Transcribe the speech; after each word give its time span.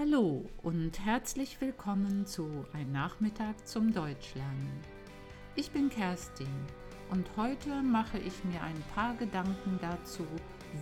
Hallo 0.00 0.46
und 0.62 0.98
herzlich 1.04 1.60
willkommen 1.60 2.24
zu 2.24 2.64
Ein 2.72 2.90
Nachmittag 2.90 3.68
zum 3.68 3.92
Deutschlernen. 3.92 4.70
Ich 5.56 5.72
bin 5.72 5.90
Kerstin 5.90 6.48
und 7.10 7.28
heute 7.36 7.82
mache 7.82 8.16
ich 8.16 8.42
mir 8.44 8.62
ein 8.62 8.82
paar 8.94 9.14
Gedanken 9.16 9.78
dazu, 9.82 10.24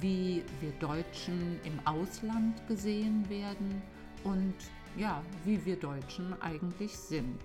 wie 0.00 0.44
wir 0.60 0.70
Deutschen 0.78 1.58
im 1.64 1.84
Ausland 1.84 2.64
gesehen 2.68 3.28
werden 3.28 3.82
und 4.22 4.54
ja, 4.96 5.20
wie 5.44 5.64
wir 5.64 5.80
Deutschen 5.80 6.40
eigentlich 6.40 6.96
sind. 6.96 7.40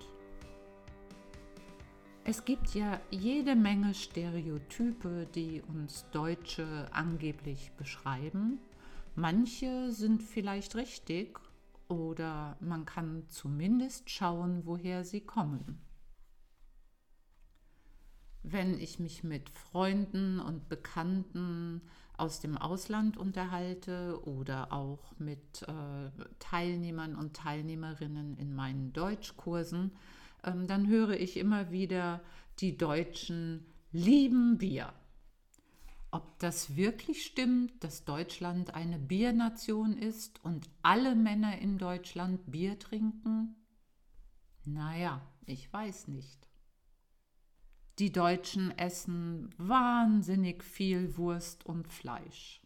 Es 2.24 2.46
gibt 2.46 2.76
ja 2.76 3.02
jede 3.10 3.56
Menge 3.56 3.96
Stereotype, 3.96 5.26
die 5.34 5.64
uns 5.68 6.06
Deutsche 6.12 6.88
angeblich 6.92 7.72
beschreiben. 7.78 8.60
Manche 9.16 9.92
sind 9.92 10.22
vielleicht 10.22 10.76
richtig 10.76 11.40
oder 11.94 12.58
man 12.60 12.86
kann 12.86 13.28
zumindest 13.30 14.10
schauen, 14.10 14.66
woher 14.66 15.04
sie 15.04 15.22
kommen. 15.22 15.82
Wenn 18.42 18.80
ich 18.80 19.00
mich 19.00 19.24
mit 19.24 19.50
Freunden 19.50 20.40
und 20.40 20.68
Bekannten 20.68 21.82
aus 22.18 22.42
dem 22.42 22.58
Ausland 22.58 23.18
unterhalte 23.18 24.20
oder 24.26 24.74
auch 24.74 25.18
mit 25.18 25.64
äh, 25.64 26.26
Teilnehmern 26.40 27.16
und 27.16 27.36
Teilnehmerinnen 27.36 28.38
in 28.38 28.54
meinen 28.54 28.94
Deutschkursen, 28.94 29.92
ähm, 30.44 30.68
dann 30.68 30.88
höre 30.88 31.20
ich 31.20 31.38
immer 31.38 31.72
wieder, 31.72 32.22
die 32.60 32.78
Deutschen 32.78 33.66
lieben 33.92 34.58
Bier. 34.58 34.94
Ob 36.14 36.38
das 36.38 36.76
wirklich 36.76 37.26
stimmt, 37.26 37.84
dass 37.84 38.06
Deutschland 38.06 38.76
eine 38.76 39.00
Biernation 39.00 39.98
ist 39.98 40.46
und 40.46 40.70
alle 40.84 41.16
Männer 41.16 41.58
in 41.58 41.80
Deutschland 41.80 42.52
Bier 42.52 42.78
trinken? 42.78 43.56
Naja, 44.64 45.28
ich 45.48 45.74
weiß 45.74 46.10
nicht. 46.10 46.48
Die 47.98 48.12
Deutschen 48.12 48.78
essen 48.78 49.50
wahnsinnig 49.58 50.64
viel 50.64 51.18
Wurst 51.18 51.66
und 51.66 51.88
Fleisch. 51.88 52.62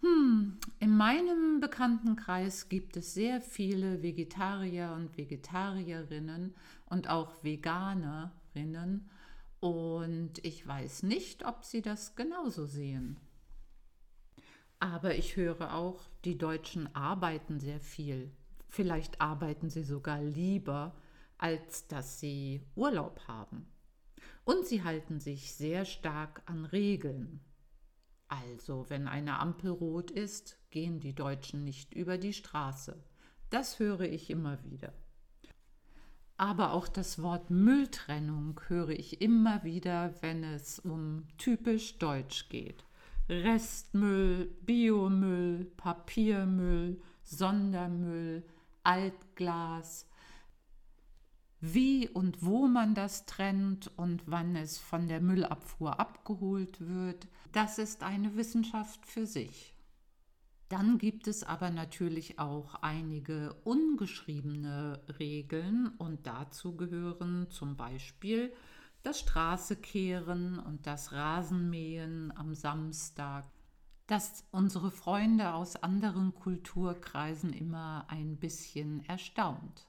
Hm, 0.00 0.56
in 0.78 0.96
meinem 0.96 1.58
Bekanntenkreis 1.58 2.68
gibt 2.68 2.96
es 2.96 3.14
sehr 3.14 3.40
viele 3.40 4.04
Vegetarier 4.04 4.92
und 4.94 5.18
Vegetarierinnen 5.18 6.54
und 6.86 7.10
auch 7.10 7.42
Veganerinnen 7.42 9.10
und 9.60 10.44
ich 10.44 10.66
weiß 10.66 11.02
nicht, 11.02 11.44
ob 11.44 11.64
sie 11.64 11.82
das 11.82 12.14
genauso 12.14 12.66
sehen. 12.66 13.18
Aber 14.80 15.16
ich 15.16 15.36
höre 15.36 15.74
auch, 15.74 16.00
die 16.24 16.38
Deutschen 16.38 16.94
arbeiten 16.94 17.58
sehr 17.58 17.80
viel. 17.80 18.30
Vielleicht 18.68 19.20
arbeiten 19.20 19.70
sie 19.70 19.82
sogar 19.82 20.22
lieber, 20.22 20.94
als 21.36 21.88
dass 21.88 22.20
sie 22.20 22.62
Urlaub 22.76 23.20
haben. 23.26 23.66
Und 24.44 24.66
sie 24.66 24.84
halten 24.84 25.20
sich 25.20 25.52
sehr 25.54 25.84
stark 25.84 26.42
an 26.46 26.64
Regeln. 26.64 27.40
Also, 28.28 28.88
wenn 28.88 29.08
eine 29.08 29.38
Ampel 29.40 29.70
rot 29.70 30.10
ist, 30.10 30.58
gehen 30.70 31.00
die 31.00 31.14
Deutschen 31.14 31.64
nicht 31.64 31.94
über 31.94 32.18
die 32.18 32.32
Straße. 32.32 33.02
Das 33.50 33.78
höre 33.78 34.02
ich 34.02 34.30
immer 34.30 34.62
wieder. 34.64 34.92
Aber 36.38 36.72
auch 36.72 36.86
das 36.86 37.20
Wort 37.20 37.50
Mülltrennung 37.50 38.60
höre 38.68 38.90
ich 38.90 39.20
immer 39.20 39.64
wieder, 39.64 40.14
wenn 40.20 40.44
es 40.44 40.78
um 40.78 41.24
typisch 41.36 41.98
Deutsch 41.98 42.48
geht. 42.48 42.84
Restmüll, 43.28 44.46
Biomüll, 44.64 45.64
Papiermüll, 45.76 47.02
Sondermüll, 47.24 48.44
Altglas, 48.84 50.06
wie 51.60 52.08
und 52.08 52.44
wo 52.44 52.68
man 52.68 52.94
das 52.94 53.26
trennt 53.26 53.90
und 53.96 54.22
wann 54.26 54.54
es 54.54 54.78
von 54.78 55.08
der 55.08 55.20
Müllabfuhr 55.20 55.98
abgeholt 55.98 56.80
wird, 56.80 57.26
das 57.50 57.78
ist 57.78 58.04
eine 58.04 58.36
Wissenschaft 58.36 59.04
für 59.04 59.26
sich. 59.26 59.74
Dann 60.68 60.98
gibt 60.98 61.26
es 61.28 61.44
aber 61.44 61.70
natürlich 61.70 62.38
auch 62.38 62.74
einige 62.82 63.54
ungeschriebene 63.64 65.02
Regeln 65.18 65.88
und 65.96 66.26
dazu 66.26 66.76
gehören 66.76 67.48
zum 67.48 67.76
Beispiel 67.76 68.52
das 69.02 69.20
Straßekehren 69.20 70.58
und 70.58 70.86
das 70.86 71.12
Rasenmähen 71.12 72.36
am 72.36 72.54
Samstag, 72.54 73.46
das 74.06 74.44
unsere 74.50 74.90
Freunde 74.90 75.54
aus 75.54 75.76
anderen 75.76 76.34
Kulturkreisen 76.34 77.54
immer 77.54 78.04
ein 78.08 78.36
bisschen 78.36 79.02
erstaunt. 79.06 79.86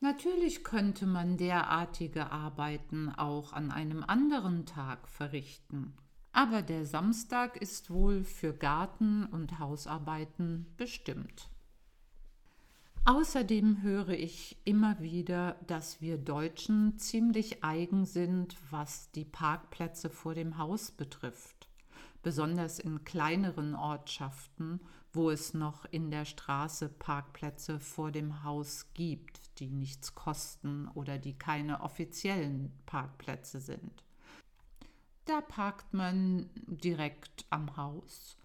Natürlich 0.00 0.64
könnte 0.64 1.06
man 1.06 1.36
derartige 1.36 2.30
Arbeiten 2.30 3.10
auch 3.10 3.52
an 3.52 3.70
einem 3.70 4.02
anderen 4.02 4.64
Tag 4.64 5.08
verrichten, 5.08 5.94
aber 6.36 6.60
der 6.60 6.84
Samstag 6.84 7.56
ist 7.56 7.90
wohl 7.90 8.22
für 8.22 8.52
Garten- 8.52 9.24
und 9.24 9.58
Hausarbeiten 9.58 10.66
bestimmt. 10.76 11.48
Außerdem 13.06 13.82
höre 13.82 14.10
ich 14.10 14.58
immer 14.64 15.00
wieder, 15.00 15.56
dass 15.66 16.02
wir 16.02 16.18
Deutschen 16.18 16.98
ziemlich 16.98 17.64
eigen 17.64 18.04
sind, 18.04 18.56
was 18.70 19.10
die 19.12 19.24
Parkplätze 19.24 20.10
vor 20.10 20.34
dem 20.34 20.58
Haus 20.58 20.90
betrifft, 20.90 21.68
besonders 22.22 22.78
in 22.78 23.04
kleineren 23.04 23.74
Ortschaften, 23.74 24.80
wo 25.12 25.30
es 25.30 25.54
noch 25.54 25.86
in 25.90 26.10
der 26.10 26.26
Straße 26.26 26.88
Parkplätze 26.88 27.80
vor 27.80 28.12
dem 28.12 28.44
Haus 28.44 28.92
gibt 28.92 29.46
die 29.58 29.70
nichts 29.70 30.14
kosten 30.14 30.88
oder 30.88 31.18
die 31.18 31.38
keine 31.38 31.80
offiziellen 31.80 32.72
Parkplätze 32.84 33.60
sind. 33.60 34.05
Da 35.26 35.40
parkt 35.40 35.92
man 35.92 36.48
direkt 36.66 37.46
am 37.50 37.76
Haus. 37.76 38.36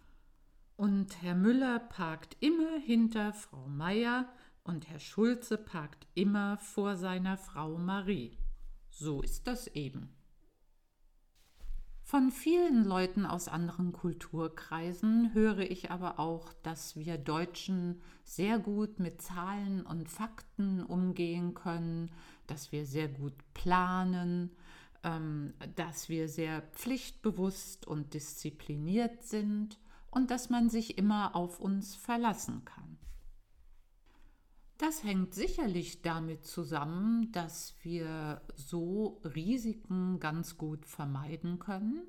Und 0.77 1.21
Herr 1.21 1.35
Müller 1.35 1.77
parkt 1.77 2.35
immer 2.39 2.79
hinter 2.79 3.33
Frau 3.33 3.67
Meier 3.67 4.27
und 4.63 4.89
Herr 4.89 4.99
Schulze 4.99 5.59
parkt 5.59 6.07
immer 6.15 6.57
vor 6.57 6.97
seiner 6.97 7.37
Frau 7.37 7.77
Marie. 7.77 8.35
So 8.89 9.21
ist 9.21 9.45
das 9.45 9.67
eben. 9.67 10.09
Von 12.01 12.31
vielen 12.31 12.83
Leuten 12.83 13.27
aus 13.27 13.47
anderen 13.47 13.93
Kulturkreisen 13.93 15.35
höre 15.35 15.59
ich 15.59 15.91
aber 15.91 16.19
auch, 16.19 16.51
dass 16.63 16.95
wir 16.95 17.19
Deutschen 17.19 18.01
sehr 18.23 18.57
gut 18.57 18.99
mit 18.99 19.21
Zahlen 19.21 19.85
und 19.85 20.09
Fakten 20.09 20.83
umgehen 20.83 21.53
können, 21.53 22.11
dass 22.47 22.71
wir 22.71 22.87
sehr 22.87 23.07
gut 23.07 23.35
planen, 23.53 24.49
dass 25.01 26.09
wir 26.09 26.29
sehr 26.29 26.61
pflichtbewusst 26.73 27.87
und 27.87 28.13
diszipliniert 28.13 29.23
sind 29.23 29.79
und 30.11 30.29
dass 30.29 30.49
man 30.49 30.69
sich 30.69 30.97
immer 30.97 31.35
auf 31.35 31.59
uns 31.59 31.95
verlassen 31.95 32.65
kann. 32.65 32.97
Das 34.77 35.03
hängt 35.03 35.35
sicherlich 35.35 36.01
damit 36.01 36.43
zusammen, 36.45 37.31
dass 37.31 37.75
wir 37.83 38.41
so 38.55 39.21
Risiken 39.23 40.19
ganz 40.19 40.57
gut 40.57 40.85
vermeiden 40.85 41.59
können, 41.59 42.01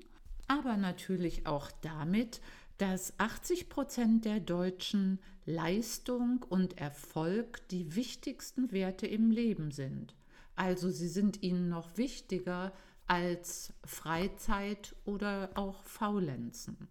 aber 0.47 0.75
natürlich 0.77 1.45
auch 1.45 1.71
damit, 1.81 2.41
dass 2.79 3.19
80 3.19 3.69
Prozent 3.69 4.25
der 4.25 4.39
Deutschen 4.39 5.19
Leistung 5.45 6.43
und 6.49 6.79
Erfolg 6.79 7.67
die 7.69 7.95
wichtigsten 7.95 8.71
Werte 8.71 9.05
im 9.05 9.29
Leben 9.29 9.71
sind. 9.71 10.15
Also 10.55 10.89
sie 10.89 11.07
sind 11.07 11.41
ihnen 11.41 11.69
noch 11.69 11.97
wichtiger 11.97 12.73
als 13.07 13.73
Freizeit 13.83 14.95
oder 15.05 15.49
auch 15.55 15.83
Faulenzen. 15.83 16.87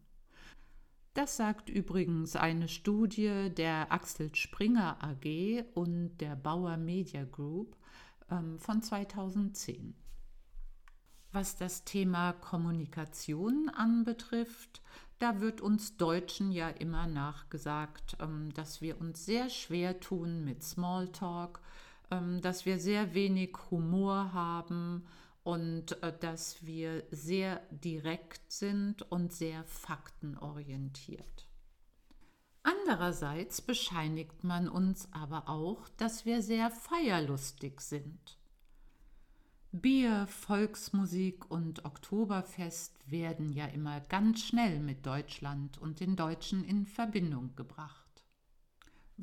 Das 1.14 1.36
sagt 1.36 1.68
übrigens 1.68 2.36
eine 2.36 2.68
Studie 2.68 3.50
der 3.54 3.92
Axel 3.92 4.34
Springer 4.34 4.96
AG 5.02 5.64
und 5.74 6.16
der 6.18 6.36
Bauer 6.36 6.78
Media 6.78 7.24
Group 7.24 7.76
ähm, 8.30 8.58
von 8.58 8.82
2010. 8.82 9.94
Was 11.32 11.56
das 11.56 11.84
Thema 11.84 12.32
Kommunikation 12.32 13.70
anbetrifft, 13.70 14.82
da 15.18 15.40
wird 15.40 15.60
uns 15.60 15.96
Deutschen 15.96 16.50
ja 16.50 16.68
immer 16.68 17.06
nachgesagt, 17.06 18.16
ähm, 18.18 18.52
dass 18.54 18.80
wir 18.80 19.00
uns 19.00 19.24
sehr 19.24 19.50
schwer 19.50 20.00
tun 20.00 20.44
mit 20.44 20.62
Smalltalk, 20.62 21.60
dass 22.40 22.66
wir 22.66 22.78
sehr 22.78 23.14
wenig 23.14 23.56
Humor 23.70 24.32
haben 24.32 25.04
und 25.42 26.02
äh, 26.02 26.12
dass 26.18 26.64
wir 26.64 27.04
sehr 27.10 27.60
direkt 27.70 28.52
sind 28.52 29.02
und 29.10 29.32
sehr 29.32 29.64
faktenorientiert. 29.64 31.48
Andererseits 32.62 33.60
bescheinigt 33.60 34.44
man 34.44 34.68
uns 34.68 35.08
aber 35.12 35.48
auch, 35.48 35.88
dass 35.96 36.24
wir 36.24 36.42
sehr 36.42 36.70
feierlustig 36.70 37.80
sind. 37.80 38.38
Bier, 39.72 40.26
Volksmusik 40.26 41.50
und 41.50 41.84
Oktoberfest 41.86 42.94
werden 43.10 43.52
ja 43.52 43.64
immer 43.66 44.00
ganz 44.00 44.42
schnell 44.42 44.78
mit 44.80 45.06
Deutschland 45.06 45.78
und 45.78 45.98
den 46.00 46.14
Deutschen 46.14 46.62
in 46.62 46.86
Verbindung 46.86 47.56
gebracht. 47.56 48.01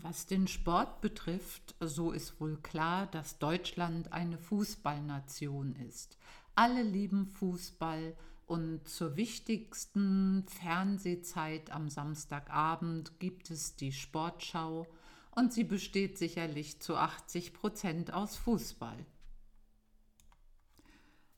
Was 0.01 0.25
den 0.25 0.47
Sport 0.47 1.01
betrifft, 1.01 1.75
so 1.81 2.11
ist 2.11 2.39
wohl 2.39 2.57
klar, 2.57 3.07
dass 3.07 3.37
Deutschland 3.37 4.13
eine 4.13 4.37
Fußballnation 4.37 5.75
ist. 5.75 6.17
Alle 6.55 6.83
lieben 6.83 7.27
Fußball 7.27 8.15
und 8.45 8.87
zur 8.87 9.17
wichtigsten 9.17 10.45
Fernsehzeit 10.47 11.71
am 11.71 11.89
Samstagabend 11.89 13.19
gibt 13.19 13.51
es 13.51 13.75
die 13.75 13.91
Sportschau 13.91 14.87
und 15.31 15.53
sie 15.53 15.65
besteht 15.65 16.17
sicherlich 16.17 16.79
zu 16.79 16.95
80 16.95 17.53
Prozent 17.53 18.13
aus 18.13 18.37
Fußball. 18.37 19.05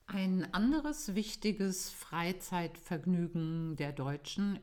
Ein 0.06 0.52
anderes 0.54 1.14
wichtiges 1.14 1.90
Freizeitvergnügen 1.90 3.76
der 3.76 3.92
Deutschen 3.92 4.60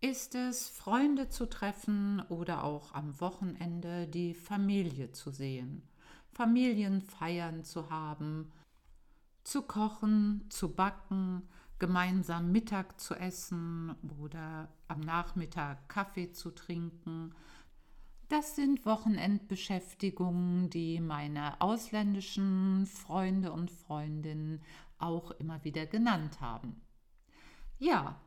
ist 0.00 0.34
es, 0.34 0.68
Freunde 0.68 1.28
zu 1.28 1.46
treffen 1.46 2.22
oder 2.28 2.64
auch 2.64 2.94
am 2.94 3.20
Wochenende 3.20 4.06
die 4.06 4.34
Familie 4.34 5.12
zu 5.12 5.30
sehen, 5.30 5.82
Familienfeiern 6.32 7.64
zu 7.64 7.90
haben, 7.90 8.52
zu 9.42 9.62
kochen, 9.62 10.46
zu 10.50 10.74
backen, 10.74 11.48
gemeinsam 11.78 12.52
Mittag 12.52 13.00
zu 13.00 13.14
essen 13.14 13.94
oder 14.20 14.68
am 14.88 15.00
Nachmittag 15.00 15.88
Kaffee 15.88 16.32
zu 16.32 16.50
trinken. 16.50 17.34
Das 18.28 18.56
sind 18.56 18.84
Wochenendbeschäftigungen, 18.84 20.70
die 20.70 21.00
meine 21.00 21.60
ausländischen 21.60 22.86
Freunde 22.86 23.52
und 23.52 23.70
Freundinnen 23.70 24.62
auch 24.98 25.30
immer 25.32 25.64
wieder 25.64 25.86
genannt 25.86 26.40
haben. 26.40 26.80
Ja, 27.78 28.20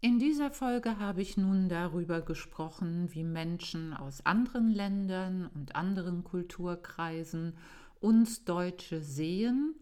in 0.00 0.20
dieser 0.20 0.50
Folge 0.52 1.00
habe 1.00 1.22
ich 1.22 1.36
nun 1.36 1.68
darüber 1.68 2.20
gesprochen, 2.20 3.08
wie 3.12 3.24
Menschen 3.24 3.92
aus 3.92 4.24
anderen 4.24 4.70
Ländern 4.70 5.50
und 5.54 5.74
anderen 5.74 6.22
Kulturkreisen 6.22 7.54
uns 8.00 8.44
Deutsche 8.44 9.00
sehen 9.00 9.74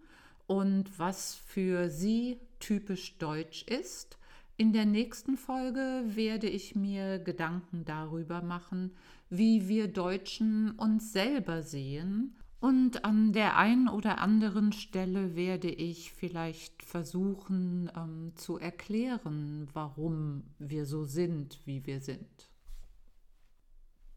und 0.47 0.99
was 0.99 1.35
für 1.35 1.91
sie 1.91 2.41
typisch 2.61 3.19
deutsch 3.19 3.65
ist. 3.65 4.17
In 4.57 4.73
der 4.73 4.87
nächsten 4.87 5.37
Folge 5.37 6.03
werde 6.07 6.49
ich 6.49 6.75
mir 6.75 7.19
Gedanken 7.19 7.85
darüber 7.85 8.41
machen, 8.41 8.93
wie 9.29 9.69
wir 9.69 9.89
Deutschen 9.89 10.71
uns 10.79 11.13
selber 11.13 11.63
sehen 11.63 12.35
und 12.67 13.05
an 13.05 13.33
der 13.33 13.57
einen 13.57 13.89
oder 13.89 14.19
anderen 14.19 14.73
Stelle 14.73 15.37
werde 15.37 15.71
ich 15.71 16.13
vielleicht 16.13 16.83
versuchen 16.83 17.89
ähm, 17.97 18.33
zu 18.35 18.59
erklären, 18.59 19.69
warum 19.73 20.43
wir 20.59 20.85
so 20.85 21.05
sind, 21.05 21.61
wie 21.65 21.87
wir 21.87 22.01
sind. 22.01 22.51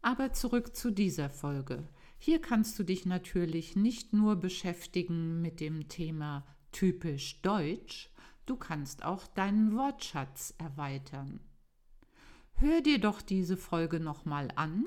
Aber 0.02 0.32
zurück 0.32 0.74
zu 0.74 0.90
dieser 0.90 1.30
Folge. 1.30 1.86
Hier 2.18 2.40
kannst 2.40 2.76
du 2.76 2.82
dich 2.82 3.06
natürlich 3.06 3.76
nicht 3.76 4.12
nur 4.12 4.34
beschäftigen 4.34 5.40
mit 5.40 5.60
dem 5.60 5.86
Thema 5.86 6.44
typisch 6.72 7.42
deutsch, 7.42 8.10
du 8.46 8.56
kannst 8.56 9.04
auch 9.04 9.28
deinen 9.28 9.76
Wortschatz 9.76 10.54
erweitern. 10.58 11.38
Hör 12.54 12.80
dir 12.80 12.98
doch 12.98 13.22
diese 13.22 13.56
Folge 13.56 14.00
nochmal 14.00 14.48
an 14.56 14.86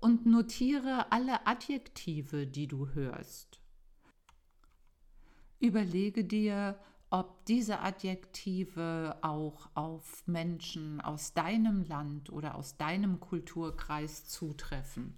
und 0.00 0.26
notiere 0.26 1.10
alle 1.10 1.46
Adjektive, 1.46 2.46
die 2.46 2.66
du 2.66 2.88
hörst. 2.88 3.60
Überlege 5.58 6.24
dir, 6.24 6.78
ob 7.10 7.44
diese 7.46 7.80
Adjektive 7.80 9.16
auch 9.22 9.70
auf 9.74 10.26
Menschen 10.26 11.00
aus 11.00 11.34
deinem 11.34 11.84
Land 11.84 12.30
oder 12.30 12.56
aus 12.56 12.76
deinem 12.76 13.20
Kulturkreis 13.20 14.26
zutreffen. 14.28 15.14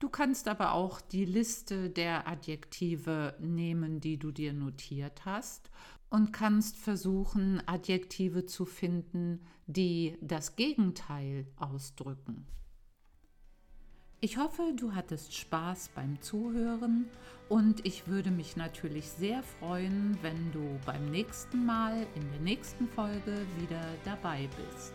Du 0.00 0.08
kannst 0.08 0.48
aber 0.48 0.72
auch 0.72 1.00
die 1.00 1.24
Liste 1.24 1.90
der 1.90 2.26
Adjektive 2.26 3.36
nehmen, 3.38 4.00
die 4.00 4.18
du 4.18 4.32
dir 4.32 4.52
notiert 4.52 5.24
hast 5.24 5.70
und 6.08 6.32
kannst 6.32 6.76
versuchen, 6.76 7.62
Adjektive 7.66 8.46
zu 8.46 8.64
finden, 8.64 9.40
die 9.66 10.16
das 10.20 10.56
Gegenteil 10.56 11.46
ausdrücken. 11.56 12.46
Ich 14.22 14.36
hoffe, 14.36 14.74
du 14.76 14.94
hattest 14.94 15.34
Spaß 15.34 15.92
beim 15.94 16.20
Zuhören 16.20 17.08
und 17.48 17.86
ich 17.86 18.06
würde 18.06 18.30
mich 18.30 18.54
natürlich 18.54 19.08
sehr 19.08 19.42
freuen, 19.42 20.18
wenn 20.20 20.52
du 20.52 20.78
beim 20.84 21.10
nächsten 21.10 21.64
Mal 21.64 22.06
in 22.14 22.30
der 22.30 22.40
nächsten 22.40 22.86
Folge 22.86 23.46
wieder 23.58 23.82
dabei 24.04 24.46
bist. 24.58 24.92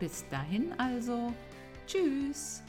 Bis 0.00 0.28
dahin 0.30 0.72
also, 0.80 1.32
tschüss! 1.86 2.64